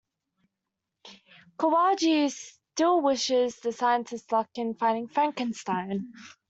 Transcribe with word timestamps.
Kawaji 1.59 2.29
still 2.31 3.03
wishes 3.03 3.57
the 3.57 3.71
scientists 3.71 4.31
luck 4.31 4.49
in 4.55 4.73
finding 4.73 5.07
Frankenstein. 5.07 6.11